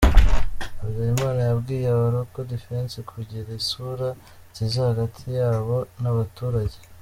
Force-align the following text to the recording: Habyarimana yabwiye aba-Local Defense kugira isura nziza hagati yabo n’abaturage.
Habyarimana 0.79 1.39
yabwiye 1.49 1.85
aba-Local 1.89 2.45
Defense 2.53 2.95
kugira 3.11 3.49
isura 3.61 4.07
nziza 4.49 4.79
hagati 4.89 5.23
yabo 5.39 5.77
n’abaturage. 6.01 6.77